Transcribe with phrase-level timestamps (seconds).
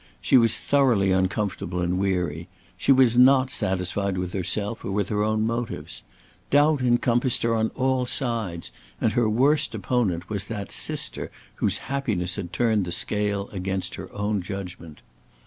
[0.19, 2.47] She was thoroughly uncomfortable and weary.
[2.75, 6.01] She was not satisfied with herself or with her own motives.
[6.49, 12.35] Doubt encompassed her on all sides, and her worst opponent was that sister whose happiness
[12.35, 15.01] had turned the scale against her own judgment.